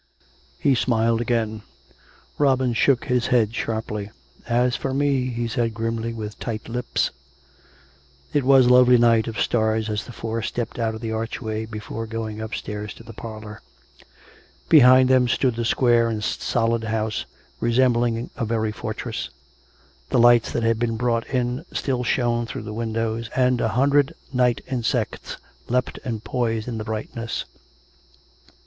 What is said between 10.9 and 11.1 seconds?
of